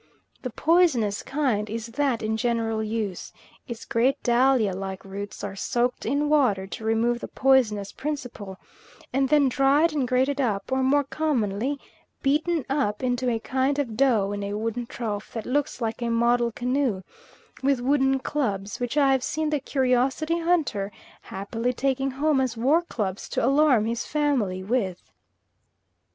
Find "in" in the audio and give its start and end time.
2.23-2.35, 6.07-6.27, 14.31-14.41